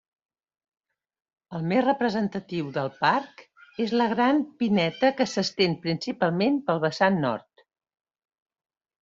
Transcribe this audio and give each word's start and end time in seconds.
El 1.57 1.67
més 1.71 1.83
representatiu 1.87 2.71
del 2.77 2.89
parc 3.01 3.43
és 3.85 3.93
la 4.03 4.07
gran 4.15 4.41
pineda 4.63 5.13
que 5.21 5.29
s'estén 5.35 5.77
principalment 5.85 6.59
pel 6.71 6.83
vessant 6.89 7.23
nord. 7.29 7.65